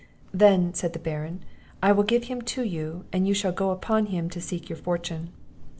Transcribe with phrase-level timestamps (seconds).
[0.33, 1.43] "Then," said the Baron,
[1.83, 4.77] "I will give him to you; and you shall go upon him to seek your
[4.79, 5.29] fortune."